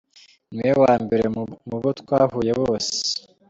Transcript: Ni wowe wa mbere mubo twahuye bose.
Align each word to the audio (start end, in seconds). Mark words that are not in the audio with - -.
Ni 0.55 0.59
wowe 0.67 0.77
wa 0.83 0.95
mbere 1.03 1.25
mubo 1.69 1.89
twahuye 1.99 2.51
bose. 2.61 2.91